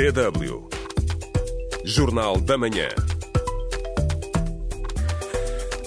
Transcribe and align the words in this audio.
DW. 0.00 0.66
Jornal 1.84 2.40
da 2.40 2.56
Manhã. 2.56 2.88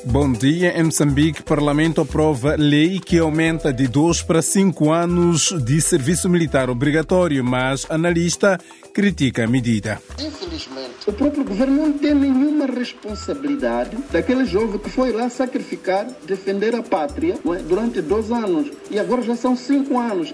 Bom 0.05 0.31
dia. 0.31 0.79
Em 0.79 0.83
Moçambique, 0.83 1.41
o 1.41 1.43
Parlamento 1.43 1.99
aprova 1.99 2.55
lei 2.55 2.99
que 2.99 3.17
aumenta 3.17 3.73
de 3.73 3.87
2 3.87 4.21
para 4.21 4.43
5 4.43 4.91
anos 4.91 5.51
de 5.65 5.81
serviço 5.81 6.29
militar 6.29 6.69
obrigatório, 6.69 7.43
mas 7.43 7.89
analista 7.89 8.59
critica 8.93 9.45
a 9.45 9.47
medida. 9.47 9.99
Infelizmente, 10.19 11.09
o 11.09 11.13
próprio 11.13 11.43
governo 11.43 11.87
não 11.87 11.93
tem 11.93 12.13
nenhuma 12.13 12.67
responsabilidade 12.67 13.97
daquele 14.11 14.45
jovem 14.45 14.77
que 14.77 14.91
foi 14.91 15.11
lá 15.11 15.27
sacrificar, 15.27 16.05
defender 16.27 16.75
a 16.75 16.83
pátria 16.83 17.33
é? 17.33 17.57
durante 17.63 17.99
dois 17.99 18.31
anos 18.31 18.69
e 18.91 18.99
agora 18.99 19.23
já 19.23 19.35
são 19.35 19.55
cinco 19.55 19.97
anos. 19.97 20.31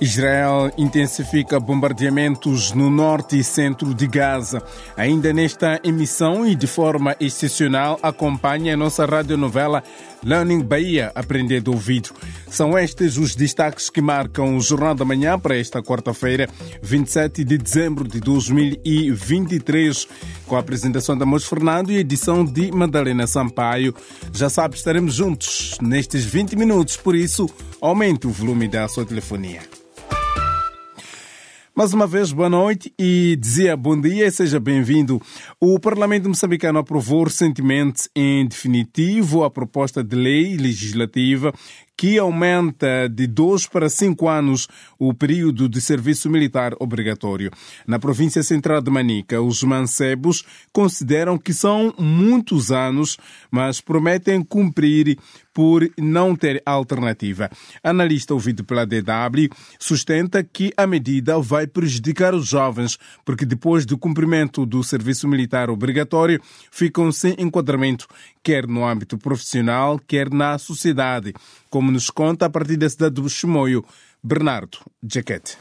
Israel 0.00 0.70
intensifica 0.76 1.58
bombardeamentos 1.60 2.72
no 2.72 2.90
norte 2.90 3.38
e 3.38 3.44
centro 3.44 3.94
de 3.94 4.06
Gaza. 4.06 4.62
Ainda 4.96 5.32
nesta 5.32 5.80
emissão 5.82 6.46
e 6.46 6.54
de 6.54 6.66
forma 6.66 7.16
excepcional, 7.20 7.98
acompanha 8.02 8.74
a 8.74 8.76
nossa 8.76 9.04
radionovela 9.04 9.82
Learning 10.26 10.62
Bahia, 10.62 11.12
Aprender 11.14 11.60
do 11.60 11.72
Ouvido. 11.72 12.10
São 12.48 12.76
estes 12.76 13.16
os 13.16 13.36
destaques 13.36 13.88
que 13.88 14.00
marcam 14.00 14.56
o 14.56 14.60
Jornal 14.60 14.94
da 14.94 15.04
Manhã 15.04 15.38
para 15.38 15.56
esta 15.56 15.82
quarta-feira, 15.82 16.48
27 16.82 17.44
de 17.44 17.56
dezembro 17.56 18.08
de 18.08 18.18
2023, 18.20 20.08
com 20.46 20.56
a 20.56 20.58
apresentação 20.58 21.16
da 21.16 21.24
Mos 21.24 21.44
Fernando 21.44 21.92
e 21.92 21.98
edição 21.98 22.44
de 22.44 22.72
Madalena 22.72 23.26
Sampaio. 23.26 23.94
Já 24.32 24.48
sabe, 24.48 24.76
estaremos 24.76 25.14
juntos 25.14 25.78
nestes 25.80 26.24
20 26.24 26.56
minutos, 26.56 26.96
por 26.96 27.14
isso, 27.14 27.48
aumente 27.80 28.26
o 28.26 28.30
volume 28.30 28.68
da 28.68 28.86
sua 28.88 29.04
telefonia. 29.04 29.60
Mais 31.74 31.92
uma 31.92 32.06
vez, 32.06 32.32
boa 32.32 32.48
noite 32.48 32.90
e 32.98 33.36
dizia 33.38 33.76
bom 33.76 34.00
dia 34.00 34.26
e 34.26 34.30
seja 34.30 34.58
bem-vindo. 34.58 35.20
O 35.60 35.78
Parlamento 35.78 36.26
moçambicano 36.26 36.78
aprovou 36.78 37.24
recentemente, 37.24 38.08
em 38.16 38.46
definitivo, 38.46 39.44
a 39.44 39.50
proposta 39.50 40.02
de 40.02 40.16
lei 40.16 40.56
legislativa 40.56 41.52
que 41.94 42.18
aumenta 42.18 43.08
de 43.08 43.26
dois 43.26 43.66
para 43.66 43.90
cinco 43.90 44.26
anos 44.26 44.68
o 44.98 45.12
período 45.12 45.68
de 45.68 45.80
serviço 45.80 46.30
militar 46.30 46.72
obrigatório. 46.80 47.50
Na 47.86 47.98
província 47.98 48.42
central 48.42 48.80
de 48.80 48.90
Manica, 48.90 49.42
os 49.42 49.62
mancebos 49.62 50.44
consideram 50.72 51.36
que 51.36 51.52
são 51.52 51.94
muitos 51.98 52.70
anos, 52.70 53.18
mas 53.50 53.82
prometem 53.82 54.42
cumprir 54.42 55.18
por 55.56 55.90
não 55.96 56.36
ter 56.36 56.62
alternativa. 56.66 57.50
Analista 57.82 58.34
ouvido 58.34 58.62
pela 58.62 58.84
DW 58.84 59.48
sustenta 59.78 60.44
que 60.44 60.70
a 60.76 60.86
medida 60.86 61.40
vai 61.40 61.66
prejudicar 61.66 62.34
os 62.34 62.46
jovens, 62.46 62.98
porque 63.24 63.46
depois 63.46 63.86
do 63.86 63.96
cumprimento 63.96 64.66
do 64.66 64.84
serviço 64.84 65.26
militar 65.26 65.70
obrigatório, 65.70 66.42
ficam 66.70 67.10
sem 67.10 67.34
enquadramento, 67.38 68.06
quer 68.42 68.66
no 68.66 68.86
âmbito 68.86 69.16
profissional, 69.16 69.98
quer 70.06 70.28
na 70.28 70.58
sociedade, 70.58 71.32
como 71.70 71.90
nos 71.90 72.10
conta 72.10 72.44
a 72.44 72.50
partir 72.50 72.76
da 72.76 72.90
cidade 72.90 73.14
do 73.14 73.26
Chimoio, 73.26 73.82
Bernardo 74.22 74.76
Jaquete. 75.02 75.56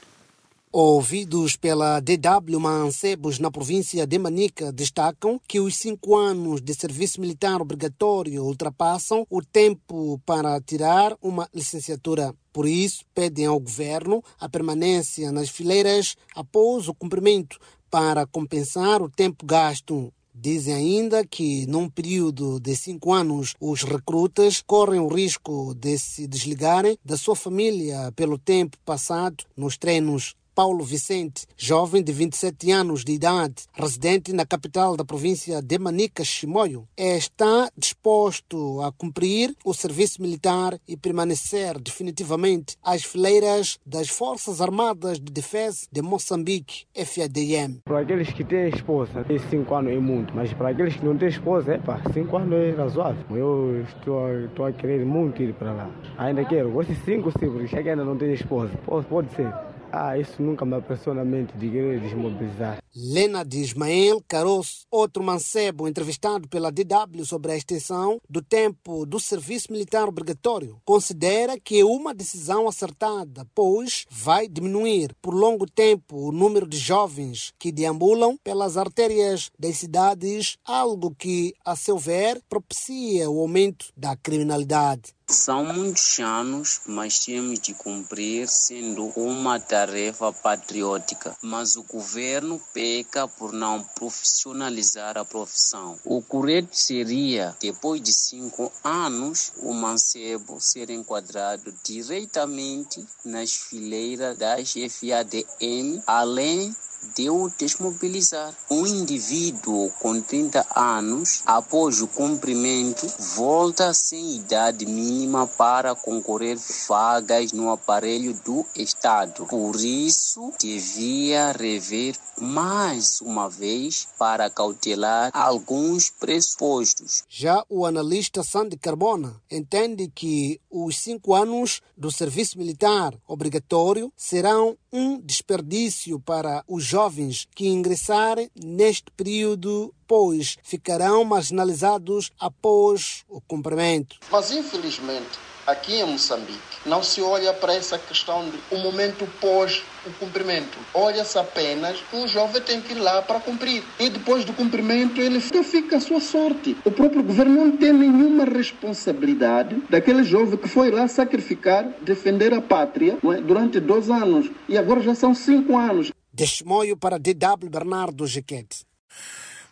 Ouvidos 0.78 1.56
pela 1.56 2.02
DW 2.02 2.60
Mancebos 2.60 3.40
na 3.40 3.50
província 3.50 4.06
de 4.06 4.20
Manica, 4.20 4.74
destacam 4.74 5.40
que 5.48 5.58
os 5.58 5.78
cinco 5.78 6.18
anos 6.18 6.62
de 6.62 6.74
serviço 6.74 7.22
militar 7.22 7.62
obrigatório 7.62 8.44
ultrapassam 8.44 9.26
o 9.30 9.42
tempo 9.42 10.20
para 10.26 10.60
tirar 10.60 11.16
uma 11.22 11.48
licenciatura. 11.54 12.36
Por 12.52 12.68
isso, 12.68 13.06
pedem 13.16 13.46
ao 13.46 13.58
governo 13.58 14.22
a 14.38 14.50
permanência 14.50 15.32
nas 15.32 15.48
fileiras 15.48 16.18
após 16.36 16.90
o 16.90 16.94
cumprimento 16.94 17.58
para 17.90 18.28
compensar 18.28 19.02
o 19.02 19.10
tempo 19.10 19.46
gasto. 19.46 20.12
Dizem 20.34 20.74
ainda 20.74 21.26
que, 21.26 21.66
num 21.68 21.88
período 21.88 22.60
de 22.60 22.76
cinco 22.76 23.14
anos, 23.14 23.56
os 23.62 23.84
recrutas 23.84 24.62
correm 24.62 25.00
o 25.00 25.08
risco 25.08 25.74
de 25.74 25.98
se 25.98 26.28
desligarem 26.28 26.98
da 27.02 27.16
sua 27.16 27.34
família 27.34 28.12
pelo 28.14 28.38
tempo 28.38 28.78
passado 28.84 29.46
nos 29.56 29.78
treinos 29.78 30.36
Paulo 30.56 30.86
Vicente, 30.86 31.46
jovem 31.58 32.02
de 32.02 32.14
27 32.14 32.72
anos 32.72 33.04
de 33.04 33.12
idade, 33.12 33.56
residente 33.74 34.32
na 34.32 34.46
capital 34.46 34.96
da 34.96 35.04
província 35.04 35.62
de 35.62 35.78
Manica, 35.78 36.24
Chimoio, 36.24 36.88
está 36.98 37.70
disposto 37.78 38.82
a 38.82 38.90
cumprir 38.94 39.54
o 39.66 39.74
serviço 39.74 40.22
militar 40.22 40.80
e 40.88 40.96
permanecer 40.96 41.78
definitivamente 41.78 42.78
às 42.82 43.04
fileiras 43.04 43.78
das 43.86 44.08
Forças 44.08 44.62
Armadas 44.62 45.20
de 45.20 45.30
Defesa 45.30 45.88
de 45.92 46.02
Moçambique, 46.02 46.86
FADM. 46.96 47.82
Para 47.84 48.00
aqueles 48.00 48.32
que 48.32 48.46
têm 48.46 48.70
esposa, 48.70 49.26
5 49.50 49.76
anos 49.76 49.92
é 49.92 50.00
muito, 50.00 50.34
mas 50.34 50.54
para 50.54 50.70
aqueles 50.70 50.96
que 50.96 51.04
não 51.04 51.18
têm 51.18 51.28
esposa, 51.28 51.82
5 52.14 52.38
anos 52.38 52.54
é 52.54 52.72
razoável. 52.72 53.26
Eu 53.36 53.82
estou, 53.82 54.46
estou 54.46 54.66
a 54.66 54.72
querer 54.72 55.06
muito 55.06 55.44
ir 55.44 55.54
para 55.54 55.74
lá. 55.74 55.92
Ainda 56.18 56.46
quero, 56.46 56.82
esses 56.82 56.98
5 57.00 57.30
sim, 57.32 57.52
porque 57.52 57.76
ainda 57.78 58.06
não 58.06 58.18
tem 58.18 58.32
esposa. 58.32 58.72
Pode, 58.86 59.06
pode 59.08 59.36
ser. 59.36 59.54
Ah, 59.92 60.18
isso 60.18 60.42
nunca 60.42 60.66
me 60.66 60.76
apareceu 60.76 61.14
na 61.14 61.24
mente 61.24 61.56
de 61.58 61.70
querer 61.70 62.00
desmobilizar. 62.02 62.80
Lena 62.96 63.44
de 63.44 63.60
Ismael 63.60 64.24
Caroço, 64.28 64.86
outro 64.90 65.24
mancebo 65.24 65.88
entrevistado 65.88 66.48
pela 66.48 66.72
DW 66.72 67.26
sobre 67.26 67.52
a 67.52 67.58
extensão 67.58 68.22
do 68.30 68.42
tempo 68.42 69.06
do 69.06 69.20
serviço 69.20 69.72
militar 69.72 70.08
obrigatório, 70.08 70.80
considera 70.86 71.60
que 71.60 71.80
é 71.80 71.86
uma 71.86 72.14
decisão 72.14 72.68
acertada, 72.68 73.46
pois 73.54 74.06
vai 74.10 74.48
diminuir 74.48 75.14
por 75.22 75.34
longo 75.34 75.66
tempo 75.66 76.18
o 76.18 76.32
número 76.32 76.68
de 76.68 76.78
jovens 76.78 77.54
que 77.60 77.72
deambulam 77.72 78.38
pelas 78.44 78.78
artérias 78.78 79.52
das 79.60 79.78
cidades, 79.78 80.58
algo 80.66 81.14
que, 81.14 81.54
a 81.66 81.76
seu 81.76 81.98
ver, 81.98 82.42
propicia 82.48 83.30
o 83.30 83.40
aumento 83.40 83.88
da 83.96 84.16
criminalidade. 84.16 85.14
São 85.28 85.66
muitos 85.66 86.20
anos, 86.20 86.82
mas 86.86 87.18
temos 87.18 87.60
de 87.60 87.74
cumprir 87.74 88.48
sendo 88.48 89.06
uma 89.16 89.60
tarefa 89.60 90.32
patriótica. 90.32 91.36
Mas 91.42 91.76
o 91.76 91.82
governo 91.82 92.62
peca 92.72 93.28
por 93.28 93.52
não 93.52 93.82
profissionalizar 93.82 95.18
a 95.18 95.26
profissão. 95.26 95.98
O 96.06 96.22
correto 96.22 96.78
seria, 96.78 97.58
depois 97.60 98.02
de 98.02 98.14
cinco 98.14 98.72
anos, 98.84 99.52
o 99.58 99.74
mancebo 99.74 100.62
ser 100.62 100.92
enquadrado 100.92 101.74
diretamente 101.84 103.04
nas 103.26 103.52
fileiras 103.52 104.38
das 104.38 104.74
FADM, 104.74 106.04
além 106.06 106.76
de 107.16 107.30
o 107.30 107.52
desmobilizar. 107.58 108.54
Um 108.70 108.86
indivíduo 108.86 109.92
com 110.00 110.20
30 110.20 110.66
anos, 110.76 111.44
após 111.46 112.02
o 112.02 112.08
cumprimento, 112.08 113.06
volta 113.36 113.94
sem 113.94 114.38
idade 114.38 114.86
mínima 114.86 115.15
para 115.58 115.96
concorrer 115.96 116.58
vagas 116.88 117.52
no 117.52 117.70
aparelho 117.70 118.34
do 118.46 118.66
Estado. 118.76 119.46
Por 119.46 119.76
isso, 119.76 120.52
devia 120.60 121.52
rever 121.52 122.16
mais 122.40 123.22
uma 123.22 123.50
vez 123.50 124.08
para 124.20 124.50
cautelar 124.50 125.32
alguns 125.34 126.10
pressupostos. 126.10 127.24
Já 127.30 127.64
o 127.70 127.86
analista 127.86 128.44
Sandy 128.44 128.78
Carbona 128.78 129.42
entende 129.50 130.12
que 130.14 130.60
os 130.70 130.98
cinco 130.98 131.34
anos 131.34 131.82
do 131.96 132.12
serviço 132.12 132.58
militar 132.58 133.14
obrigatório 133.28 134.12
serão 134.16 134.78
um 134.96 135.20
desperdício 135.20 136.18
para 136.22 136.64
os 136.66 136.86
jovens 136.86 137.46
que 137.54 137.68
ingressarem 137.68 138.50
neste 138.56 139.12
período 139.12 139.94
pois 140.08 140.58
ficarão 140.64 141.26
marginalizados 141.26 142.32
após 142.40 143.26
o 143.28 143.42
cumprimento. 143.42 144.18
Mas 144.32 144.52
infelizmente 144.52 145.38
aqui 145.66 145.96
em 145.96 146.06
Moçambique 146.06 146.76
não 146.86 147.02
se 147.02 147.22
olha 147.22 147.52
para 147.54 147.74
essa 147.74 147.98
questão 147.98 148.48
de 148.50 148.58
o 148.72 148.78
momento 148.78 149.28
pós 149.42 149.84
o 150.06 150.12
cumprimento. 150.14 150.78
Olha-se 150.94 151.38
apenas 151.38 152.04
um 152.14 152.28
jovem 152.28 152.62
tem 152.62 152.80
que 152.80 152.94
ir 152.94 153.00
lá 153.00 153.22
para 153.22 153.40
cumprir. 153.40 153.84
E 154.00 154.10
depois 154.10 154.46
do 154.46 154.54
cumprimento 154.54 155.20
ele 155.20 155.40
fica 155.40 155.98
a 155.98 156.00
sua 156.00 156.22
sorte. 156.22 156.78
O 156.86 156.92
próprio 156.92 157.24
governo 157.24 157.66
não 157.66 157.78
tem 157.78 157.92
nenhuma 157.92 158.46
responsabilidade 158.46 159.82
daquele 159.90 160.24
jovem 160.24 160.58
que 160.58 160.68
foi 160.68 160.92
lá 160.92 161.08
sacrificar, 161.08 161.90
defender 162.02 162.54
a 162.54 162.62
pátria 162.62 163.18
é? 163.24 163.42
durante 163.42 163.80
dois 163.80 164.10
anos. 164.10 164.50
E 164.70 164.78
agora 164.78 165.02
já 165.02 165.16
são 165.16 165.34
cinco 165.34 165.76
anos. 165.76 166.12
Desmoio 166.32 166.96
para 166.98 167.18
DW 167.18 167.70
Bernardo 167.70 168.28
Jequete. 168.28 168.85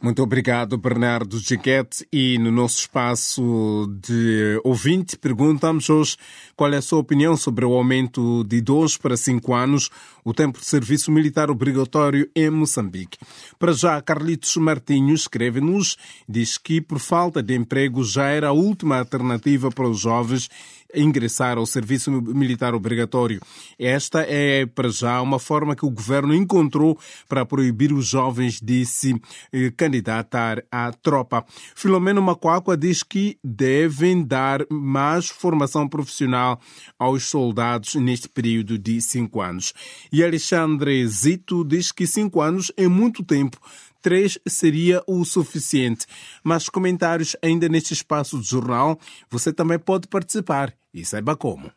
Muito 0.03 0.21
obrigado, 0.21 0.77
Bernardo 0.77 1.39
Giquete. 1.39 2.05
E 2.11 2.37
no 2.37 2.51
nosso 2.51 2.77
espaço 2.77 3.89
de 4.01 4.59
ouvinte, 4.61 5.17
perguntamos 5.17 5.89
hoje 5.89 6.17
qual 6.57 6.73
é 6.73 6.75
a 6.75 6.81
sua 6.81 6.99
opinião 6.99 7.37
sobre 7.37 7.63
o 7.63 7.73
aumento 7.73 8.43
de 8.43 8.59
dois 8.59 8.97
para 8.97 9.15
cinco 9.15 9.53
anos 9.53 9.89
o 10.21 10.33
tempo 10.33 10.59
de 10.59 10.65
serviço 10.65 11.09
militar 11.09 11.49
obrigatório 11.49 12.29
em 12.35 12.49
Moçambique. 12.49 13.17
Para 13.57 13.71
já, 13.71 14.01
Carlitos 14.01 14.57
Martinho 14.57 15.15
escreve-nos, 15.15 15.97
diz 16.27 16.57
que 16.57 16.81
por 16.81 16.99
falta 16.99 17.41
de 17.41 17.55
emprego 17.55 18.03
já 18.03 18.25
era 18.27 18.49
a 18.49 18.53
última 18.53 18.97
alternativa 18.97 19.71
para 19.71 19.87
os 19.87 20.01
jovens 20.01 20.49
ingressar 20.95 21.57
ao 21.57 21.65
serviço 21.65 22.11
militar 22.11 22.73
obrigatório. 22.73 23.41
Esta 23.77 24.21
é, 24.21 24.65
para 24.65 24.89
já, 24.89 25.21
uma 25.21 25.39
forma 25.39 25.75
que 25.75 25.85
o 25.85 25.89
governo 25.89 26.33
encontrou 26.33 26.97
para 27.27 27.45
proibir 27.45 27.91
os 27.93 28.07
jovens 28.07 28.59
de 28.61 28.85
se 28.85 29.19
eh, 29.51 29.71
candidatar 29.75 30.63
à 30.71 30.91
tropa. 30.91 31.45
Filomeno 31.75 32.21
Macuacua 32.21 32.77
diz 32.77 33.03
que 33.03 33.37
devem 33.43 34.23
dar 34.23 34.65
mais 34.69 35.27
formação 35.27 35.87
profissional 35.87 36.59
aos 36.97 37.23
soldados 37.23 37.95
neste 37.95 38.29
período 38.29 38.77
de 38.77 39.01
cinco 39.01 39.41
anos. 39.41 39.73
E 40.11 40.23
Alexandre 40.23 41.05
Zito 41.07 41.63
diz 41.63 41.91
que 41.91 42.07
cinco 42.07 42.41
anos 42.41 42.71
é 42.77 42.87
muito 42.87 43.23
tempo 43.23 43.59
três 44.03 44.37
seria 44.47 45.01
o 45.07 45.25
suficiente. 45.25 46.05
Mas 46.43 46.69
comentários 46.69 47.35
ainda 47.41 47.67
neste 47.67 47.93
espaço 47.93 48.37
do 48.37 48.43
jornal, 48.43 48.99
você 49.29 49.51
também 49.51 49.79
pode 49.79 50.07
participar 50.07 50.71
e 50.93 51.03
saiba 51.03 51.35
como. 51.35 51.71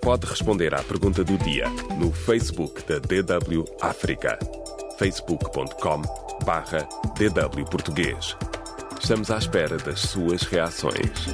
Pode 0.00 0.26
responder 0.26 0.74
à 0.74 0.82
pergunta 0.82 1.22
do 1.22 1.36
dia 1.38 1.68
no 1.98 2.10
Facebook 2.12 2.82
da 2.84 2.98
DW 2.98 3.64
África. 3.80 4.38
facebook.com 4.98 6.02
barra 6.44 6.88
DW 7.16 7.64
Português. 7.70 8.36
Estamos 9.00 9.30
à 9.30 9.38
espera 9.38 9.76
das 9.78 10.00
suas 10.00 10.42
reações. 10.42 11.26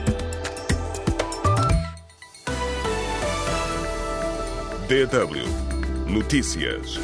DW 4.89 5.69
Notícias. 6.07 6.99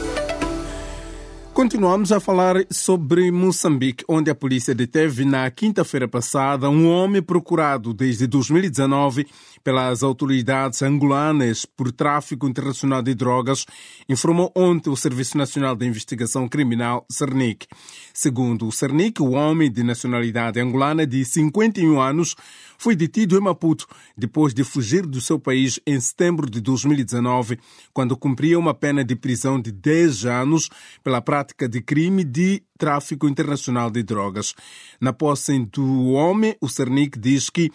Continuamos 1.54 2.10
a 2.10 2.18
falar 2.18 2.66
sobre 2.68 3.30
Moçambique, 3.30 4.04
onde 4.08 4.28
a 4.28 4.34
polícia 4.34 4.74
deteve 4.74 5.24
na 5.24 5.48
quinta-feira 5.52 6.08
passada 6.08 6.68
um 6.68 6.90
homem 6.90 7.22
procurado 7.22 7.94
desde 7.94 8.26
2019 8.26 9.24
pelas 9.64 10.02
autoridades 10.02 10.82
angolanas 10.82 11.64
por 11.64 11.90
tráfico 11.90 12.46
internacional 12.46 13.02
de 13.02 13.14
drogas, 13.14 13.64
informou 14.06 14.52
ontem 14.54 14.90
o 14.90 14.96
Serviço 14.96 15.38
Nacional 15.38 15.74
de 15.74 15.86
Investigação 15.86 16.46
Criminal, 16.46 17.06
CERNIC. 17.10 17.66
Segundo 18.12 18.68
o 18.68 18.72
CERNIC, 18.72 19.22
o 19.22 19.30
homem 19.30 19.72
de 19.72 19.82
nacionalidade 19.82 20.60
angolana 20.60 21.06
de 21.06 21.24
51 21.24 21.98
anos 21.98 22.36
foi 22.76 22.94
detido 22.94 23.36
em 23.36 23.40
Maputo 23.40 23.86
depois 24.16 24.52
de 24.52 24.62
fugir 24.62 25.06
do 25.06 25.20
seu 25.20 25.38
país 25.38 25.80
em 25.86 25.98
setembro 25.98 26.50
de 26.50 26.60
2019, 26.60 27.58
quando 27.92 28.16
cumpria 28.16 28.58
uma 28.58 28.74
pena 28.74 29.02
de 29.02 29.16
prisão 29.16 29.58
de 29.58 29.72
10 29.72 30.26
anos 30.26 30.68
pela 31.02 31.22
prática 31.22 31.66
de 31.66 31.80
crime 31.80 32.22
de 32.22 32.62
tráfico 32.78 33.28
internacional 33.28 33.90
de 33.90 34.02
drogas. 34.02 34.54
Na 35.00 35.12
posse 35.12 35.58
do 35.66 36.10
homem, 36.10 36.56
o 36.60 36.68
Cernic 36.68 37.18
diz 37.18 37.48
que 37.50 37.70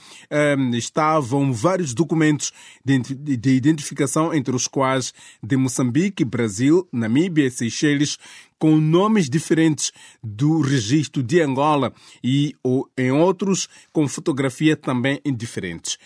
um, 0.58 0.76
estavam 0.76 1.54
vários 1.54 1.94
documentos 1.94 2.52
de, 2.84 3.00
de 3.00 3.50
identificação, 3.52 4.34
entre 4.34 4.56
os 4.56 4.68
quais 4.68 5.14
de 5.42 5.56
Moçambique, 5.56 6.26
Brasil, 6.26 6.88
Namíbia 6.92 7.46
e 7.46 7.52
Seychelles, 7.52 8.18
com 8.58 8.76
nomes 8.76 9.30
diferentes 9.30 9.92
do 10.22 10.60
registro 10.60 11.24
de 11.24 11.42
Angola 11.42 11.94
e 12.22 12.56
ou, 12.62 12.90
em 12.98 13.12
outros 13.12 13.70
com 13.94 14.08
fotografia 14.08 14.76
também 14.76 15.22
diferentes. 15.26 15.98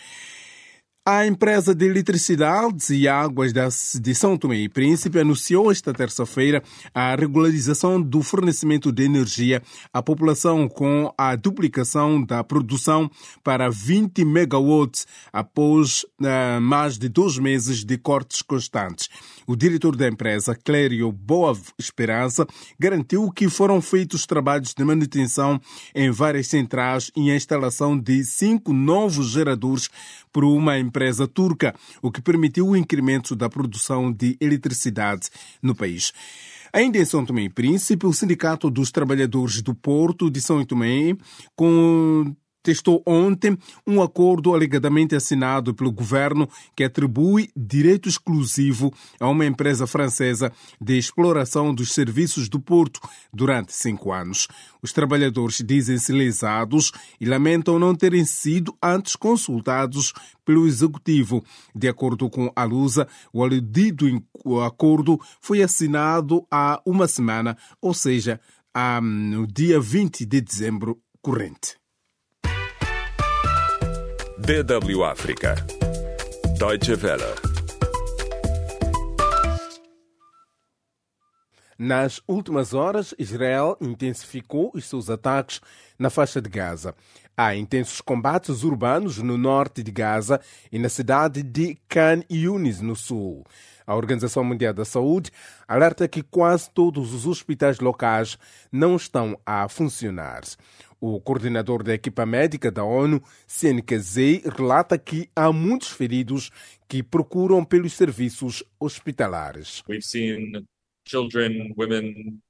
A 1.06 1.26
empresa 1.26 1.74
de 1.74 1.84
eletricidade 1.84 2.94
e 2.94 3.06
águas 3.06 3.52
de 3.52 4.14
São 4.14 4.38
Tomé 4.38 4.56
e 4.56 4.70
Príncipe 4.70 5.18
anunciou 5.18 5.70
esta 5.70 5.92
terça-feira 5.92 6.62
a 6.94 7.14
regularização 7.14 8.00
do 8.00 8.22
fornecimento 8.22 8.90
de 8.90 9.02
energia 9.02 9.62
à 9.92 10.02
população 10.02 10.66
com 10.66 11.12
a 11.18 11.36
duplicação 11.36 12.24
da 12.24 12.42
produção 12.42 13.10
para 13.42 13.68
20 13.68 14.24
megawatts 14.24 15.06
após 15.30 16.04
uh, 16.22 16.58
mais 16.62 16.96
de 16.96 17.10
dois 17.10 17.36
meses 17.36 17.84
de 17.84 17.98
cortes 17.98 18.40
constantes. 18.40 19.10
O 19.46 19.54
diretor 19.54 19.94
da 19.94 20.08
empresa, 20.08 20.54
Clério 20.54 21.12
Boa 21.12 21.56
Esperança, 21.78 22.46
garantiu 22.78 23.30
que 23.30 23.48
foram 23.48 23.82
feitos 23.82 24.24
trabalhos 24.24 24.72
de 24.72 24.82
manutenção 24.82 25.60
em 25.94 26.10
várias 26.10 26.46
centrais 26.46 27.10
e 27.14 27.30
a 27.30 27.36
instalação 27.36 27.98
de 27.98 28.24
cinco 28.24 28.72
novos 28.72 29.30
geradores 29.30 29.90
por 30.32 30.44
uma 30.44 30.78
empresa 30.78 31.28
turca, 31.28 31.74
o 32.00 32.10
que 32.10 32.22
permitiu 32.22 32.68
o 32.68 32.76
incremento 32.76 33.36
da 33.36 33.50
produção 33.50 34.10
de 34.10 34.36
eletricidade 34.40 35.28
no 35.62 35.74
país. 35.74 36.12
Ainda 36.72 36.98
em 36.98 37.04
São 37.04 37.24
Tomé 37.24 37.42
e 37.42 37.48
Príncipe, 37.48 38.06
o 38.06 38.12
Sindicato 38.12 38.68
dos 38.68 38.90
Trabalhadores 38.90 39.62
do 39.62 39.74
Porto 39.74 40.28
de 40.30 40.40
São 40.40 40.64
Tomé, 40.64 41.14
com 41.54 42.34
testou 42.64 43.02
ontem 43.06 43.56
um 43.86 44.02
acordo 44.02 44.54
alegadamente 44.54 45.14
assinado 45.14 45.74
pelo 45.74 45.92
governo 45.92 46.48
que 46.74 46.82
atribui 46.82 47.50
direito 47.54 48.08
exclusivo 48.08 48.92
a 49.20 49.28
uma 49.28 49.44
empresa 49.44 49.86
francesa 49.86 50.50
de 50.80 50.96
exploração 50.98 51.74
dos 51.74 51.92
serviços 51.92 52.48
do 52.48 52.58
porto 52.58 53.00
durante 53.32 53.72
cinco 53.74 54.12
anos. 54.12 54.48
Os 54.82 54.92
trabalhadores 54.92 55.62
dizem-se 55.64 56.10
lesados 56.12 56.90
e 57.20 57.26
lamentam 57.26 57.78
não 57.78 57.94
terem 57.94 58.24
sido 58.24 58.74
antes 58.82 59.14
consultados 59.14 60.14
pelo 60.44 60.66
executivo. 60.66 61.44
De 61.74 61.86
acordo 61.86 62.30
com 62.30 62.50
a 62.56 62.64
Lusa, 62.64 63.06
o 63.32 63.42
aludido 63.42 64.06
acordo 64.64 65.20
foi 65.40 65.62
assinado 65.62 66.46
há 66.50 66.80
uma 66.86 67.06
semana, 67.06 67.56
ou 67.80 67.92
seja, 67.92 68.40
no 69.02 69.46
dia 69.46 69.78
20 69.78 70.24
de 70.24 70.40
dezembro 70.40 70.98
corrente. 71.20 71.83
DW 74.36 75.04
África. 75.04 75.54
Deutsche 76.58 76.96
Welle. 76.96 77.22
Nas 81.78 82.20
últimas 82.26 82.74
horas, 82.74 83.14
Israel 83.16 83.76
intensificou 83.80 84.72
os 84.74 84.86
seus 84.86 85.08
ataques 85.08 85.60
na 85.96 86.10
faixa 86.10 86.42
de 86.42 86.48
Gaza. 86.48 86.96
Há 87.36 87.54
intensos 87.54 88.00
combates 88.00 88.64
urbanos 88.64 89.18
no 89.18 89.38
norte 89.38 89.84
de 89.84 89.92
Gaza 89.92 90.40
e 90.70 90.80
na 90.80 90.88
cidade 90.88 91.40
de 91.40 91.76
Khan 91.88 92.24
Yunis, 92.28 92.80
no 92.80 92.96
sul. 92.96 93.44
A 93.86 93.94
Organização 93.94 94.42
Mundial 94.42 94.72
da 94.72 94.84
Saúde 94.84 95.30
alerta 95.68 96.08
que 96.08 96.22
quase 96.22 96.70
todos 96.70 97.12
os 97.12 97.26
hospitais 97.26 97.78
locais 97.78 98.38
não 98.72 98.96
estão 98.96 99.38
a 99.44 99.68
funcionar. 99.68 100.42
O 101.06 101.20
coordenador 101.20 101.82
da 101.82 101.92
equipa 101.92 102.24
médica 102.24 102.70
da 102.70 102.82
ONU, 102.82 103.22
Zei, 103.46 104.42
relata 104.56 104.96
que 104.96 105.28
há 105.36 105.52
muitos 105.52 105.90
feridos 105.90 106.50
que 106.88 107.02
procuram 107.02 107.62
pelos 107.62 107.92
serviços 107.92 108.64
hospitalares. 108.80 109.82
We've 109.86 110.00
seen 110.00 110.64
children, 111.06 111.74
women, 111.76 112.40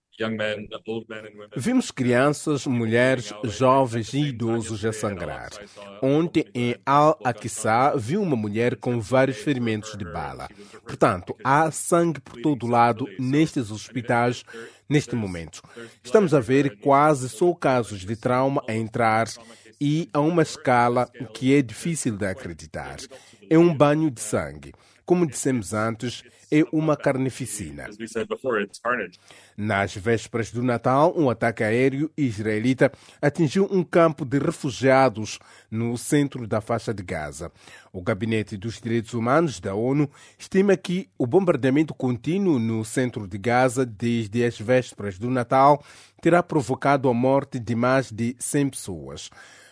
Vimos 1.56 1.90
crianças, 1.90 2.66
mulheres, 2.66 3.32
jovens 3.44 4.12
e 4.14 4.28
idosos 4.28 4.84
a 4.84 4.92
sangrar. 4.92 5.50
Ontem, 6.00 6.44
em 6.54 6.76
Al-Aqsa, 6.86 7.94
vi 7.96 8.16
uma 8.16 8.36
mulher 8.36 8.76
com 8.76 9.00
vários 9.00 9.38
ferimentos 9.38 9.96
de 9.96 10.04
bala. 10.04 10.48
Portanto, 10.82 11.36
há 11.42 11.70
sangue 11.70 12.20
por 12.20 12.40
todo 12.40 12.66
lado 12.66 13.06
nestes 13.18 13.70
hospitais 13.70 14.44
neste 14.88 15.16
momento. 15.16 15.62
Estamos 16.02 16.34
a 16.34 16.40
ver 16.40 16.78
quase 16.78 17.28
só 17.28 17.52
casos 17.54 18.00
de 18.00 18.16
trauma 18.16 18.62
a 18.68 18.74
entrar 18.74 19.26
e 19.80 20.08
a 20.12 20.20
uma 20.20 20.42
escala 20.42 21.08
que 21.34 21.54
é 21.54 21.62
difícil 21.62 22.16
de 22.16 22.26
acreditar. 22.26 22.96
É 23.50 23.58
um 23.58 23.74
banho 23.74 24.10
de 24.10 24.20
sangue. 24.20 24.72
Como 25.06 25.26
dissemos 25.26 25.74
antes, 25.74 26.24
é 26.50 26.64
uma 26.72 26.96
carnificina. 26.96 27.88
Nas 29.56 29.94
vésperas 29.94 30.50
do 30.50 30.62
Natal, 30.62 31.12
um 31.16 31.28
ataque 31.28 31.62
aéreo 31.62 32.10
israelita 32.16 32.90
atingiu 33.20 33.68
um 33.70 33.82
campo 33.82 34.24
de 34.24 34.38
refugiados 34.38 35.38
no 35.70 35.98
centro 35.98 36.46
da 36.46 36.60
faixa 36.60 36.94
de 36.94 37.02
Gaza. 37.02 37.52
O 37.92 38.00
Gabinete 38.00 38.56
dos 38.56 38.80
Direitos 38.80 39.14
Humanos 39.14 39.60
da 39.60 39.74
ONU 39.74 40.08
estima 40.38 40.76
que 40.76 41.08
o 41.18 41.26
bombardeamento 41.26 41.92
contínuo 41.92 42.58
no 42.58 42.84
centro 42.84 43.26
de 43.26 43.36
Gaza 43.36 43.84
desde 43.84 44.44
as 44.44 44.58
vésperas 44.58 45.18
do 45.18 45.28
Natal 45.28 45.84
terá 46.22 46.42
provocado 46.42 47.08
a 47.08 47.14
morte 47.14 47.58
de 47.58 47.74
mais 47.74 48.10
de 48.10 48.36
100 48.38 48.70
pessoas. 48.70 49.30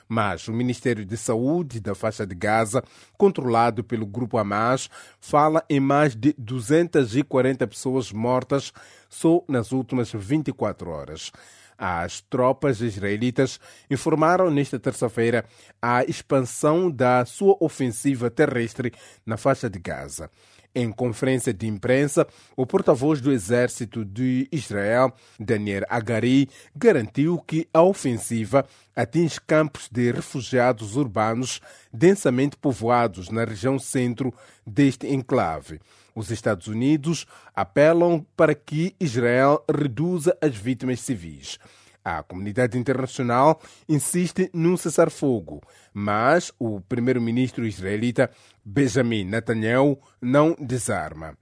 Mas 0.08 0.48
o 0.48 0.52
Ministério 0.52 1.04
de 1.04 1.16
Saúde 1.16 1.80
da 1.80 1.94
faixa 1.94 2.26
de 2.26 2.34
Gaza, 2.34 2.82
controlado 3.16 3.82
pelo 3.82 4.06
grupo 4.06 4.38
Hamas, 4.38 4.88
fala 5.20 5.64
em 5.68 5.80
mais 5.80 6.14
de 6.14 6.34
240 6.38 7.66
pessoas 7.66 8.12
mortas 8.12 8.72
só 9.08 9.42
nas 9.48 9.72
últimas 9.72 10.12
24 10.12 10.90
horas. 10.90 11.32
As 11.76 12.20
tropas 12.20 12.80
israelitas 12.80 13.58
informaram 13.90 14.50
nesta 14.50 14.78
terça-feira 14.78 15.44
a 15.80 16.04
expansão 16.04 16.90
da 16.90 17.24
sua 17.24 17.56
ofensiva 17.58 18.30
terrestre 18.30 18.92
na 19.26 19.36
faixa 19.36 19.68
de 19.68 19.80
Gaza. 19.80 20.30
Em 20.74 20.90
conferência 20.90 21.52
de 21.52 21.66
imprensa, 21.66 22.26
o 22.56 22.64
porta-voz 22.64 23.20
do 23.20 23.30
exército 23.30 24.06
de 24.06 24.48
Israel, 24.50 25.12
Daniel 25.38 25.84
Agari, 25.86 26.48
garantiu 26.74 27.38
que 27.46 27.68
a 27.74 27.82
ofensiva 27.82 28.64
atinge 28.96 29.38
campos 29.46 29.90
de 29.92 30.10
refugiados 30.10 30.96
urbanos 30.96 31.60
densamente 31.92 32.56
povoados 32.56 33.28
na 33.28 33.44
região 33.44 33.78
centro 33.78 34.32
deste 34.66 35.06
enclave. 35.06 35.78
Os 36.14 36.30
Estados 36.30 36.66
Unidos 36.66 37.26
apelam 37.54 38.24
para 38.34 38.54
que 38.54 38.94
Israel 38.98 39.62
reduza 39.68 40.36
as 40.40 40.56
vítimas 40.56 41.00
civis. 41.00 41.58
A 42.04 42.22
comunidade 42.22 42.76
internacional 42.76 43.60
insiste 43.88 44.50
num 44.52 44.76
cessar-fogo, 44.76 45.62
mas 45.94 46.52
o 46.58 46.80
primeiro-ministro 46.80 47.64
israelita 47.64 48.28
Benjamin 48.64 49.24
Netanyahu 49.24 49.98
não 50.20 50.56
desarma. 50.58 51.36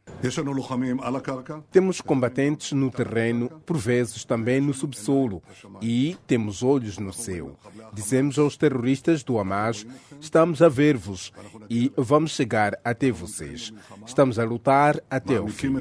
Temos 1.71 2.01
combatentes 2.03 2.73
no 2.73 2.91
terreno, 2.91 3.49
por 3.65 3.79
vezes 3.79 4.25
também 4.25 4.61
no 4.61 4.75
subsolo, 4.75 5.43
e 5.81 6.17
temos 6.27 6.63
olhos 6.63 6.99
no 6.99 7.13
céu. 7.13 7.59
Dizemos 7.95 8.39
aos 8.39 8.57
terroristas 8.57 9.23
do 9.23 9.39
Hamas: 9.39 9.87
estamos 10.21 10.61
a 10.61 10.69
ver-vos 10.69 11.33
e 11.71 11.91
vamos 11.97 12.33
chegar 12.33 12.79
até 12.85 13.11
vocês. 13.11 13.73
Estamos 14.07 14.39
a 14.39 14.45
lutar 14.45 15.01
até 15.09 15.41
o 15.41 15.49
fim. 15.49 15.75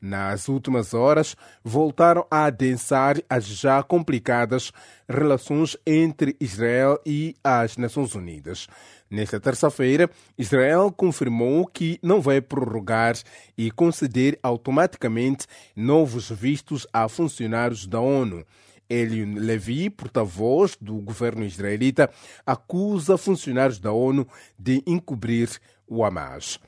Nas 0.00 0.48
últimas 0.48 0.94
horas, 0.94 1.36
voltaram 1.64 2.24
a 2.30 2.44
adensar 2.44 3.16
as 3.28 3.44
já 3.44 3.82
complicadas 3.82 4.72
relações 5.08 5.76
entre 5.84 6.36
Israel 6.40 7.00
e 7.04 7.34
as 7.42 7.76
Nações 7.76 8.14
Unidas. 8.14 8.68
Nesta 9.10 9.40
terça-feira, 9.40 10.08
Israel 10.36 10.92
confirmou 10.92 11.66
que 11.66 11.98
não 12.00 12.20
vai 12.20 12.40
prorrogar 12.40 13.16
e 13.56 13.70
conceder 13.70 14.38
automaticamente 14.40 15.46
novos 15.74 16.30
vistos 16.30 16.86
a 16.92 17.08
funcionários 17.08 17.86
da 17.86 18.00
ONU. 18.00 18.44
Elion 18.88 19.34
Levy, 19.34 19.90
porta-voz 19.90 20.76
do 20.80 20.94
governo 20.94 21.44
israelita, 21.44 22.08
acusa 22.46 23.18
funcionários 23.18 23.78
da 23.78 23.92
ONU 23.92 24.26
de 24.58 24.82
encobrir 24.86 25.50
o 25.88 26.04
Hamas. 26.04 26.58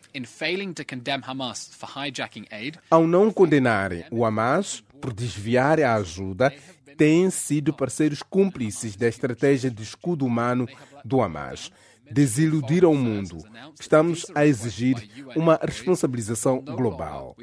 Ao 2.90 3.06
não 3.06 3.30
condenarem 3.30 4.04
o 4.10 4.24
Hamas 4.24 4.82
por 5.00 5.12
desviar 5.12 5.80
a 5.80 5.94
ajuda, 5.94 6.52
têm 6.96 7.30
sido 7.30 7.72
parceiros 7.72 8.22
cúmplices 8.22 8.96
da 8.96 9.08
estratégia 9.08 9.70
de 9.70 9.82
escudo 9.82 10.26
humano 10.26 10.66
do 11.04 11.20
Hamas 11.20 11.70
desiludir 12.10 12.84
ao 12.84 12.94
mundo. 12.94 13.38
Estamos 13.78 14.26
a 14.34 14.44
exigir 14.44 14.96
uma 15.36 15.58
responsabilização 15.62 16.60
global. 16.60 17.36